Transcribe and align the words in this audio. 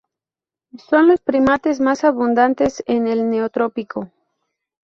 Son 0.89 1.07
los 1.09 1.21
primates 1.21 1.79
más 1.79 2.03
abundantes 2.03 2.81
en 2.87 3.05
el 3.05 3.29
Neotrópico. 3.29 4.09